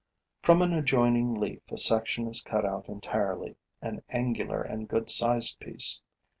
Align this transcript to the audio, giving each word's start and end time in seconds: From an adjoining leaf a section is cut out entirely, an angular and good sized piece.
From 0.41 0.63
an 0.63 0.73
adjoining 0.73 1.35
leaf 1.35 1.61
a 1.69 1.77
section 1.77 2.25
is 2.27 2.41
cut 2.41 2.65
out 2.65 2.89
entirely, 2.89 3.55
an 3.83 4.01
angular 4.09 4.63
and 4.63 4.87
good 4.87 5.11
sized 5.11 5.59
piece. 5.59 6.01